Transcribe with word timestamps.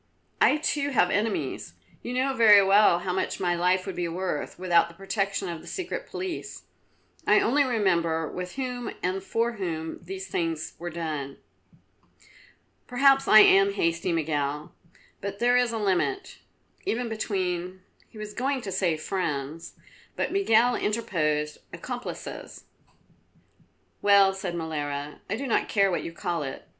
I 0.41 0.57
too 0.57 0.89
have 0.89 1.11
enemies. 1.11 1.75
You 2.01 2.13
know 2.15 2.33
very 2.33 2.63
well 2.65 2.97
how 2.97 3.13
much 3.13 3.39
my 3.39 3.53
life 3.53 3.85
would 3.85 3.95
be 3.95 4.07
worth 4.07 4.57
without 4.57 4.87
the 4.89 4.95
protection 4.95 5.47
of 5.47 5.61
the 5.61 5.67
Secret 5.67 6.07
Police. 6.09 6.63
I 7.27 7.39
only 7.39 7.63
remember 7.63 8.27
with 8.27 8.53
whom 8.55 8.89
and 9.03 9.23
for 9.23 9.51
whom 9.57 9.99
these 10.01 10.27
things 10.27 10.73
were 10.79 10.89
done." 10.89 11.37
"Perhaps 12.87 13.27
I 13.27 13.41
am 13.41 13.73
hasty, 13.73 14.11
Miguel, 14.11 14.73
but 15.21 15.37
there 15.37 15.55
is 15.55 15.71
a 15.71 15.77
limit, 15.77 16.39
even 16.83 17.07
between" 17.07 17.81
He 18.09 18.17
was 18.17 18.33
going 18.33 18.61
to 18.61 18.71
say 18.71 18.97
friends 18.97 19.73
but 20.15 20.31
Miguel 20.31 20.73
interposed 20.75 21.59
accomplices. 21.71 22.63
"Well," 24.01 24.33
said 24.33 24.55
Molara, 24.55 25.19
"I 25.29 25.35
do 25.35 25.45
not 25.45 25.69
care 25.69 25.91
what 25.91 26.03
you 26.03 26.11
call 26.11 26.41
it. 26.41 26.67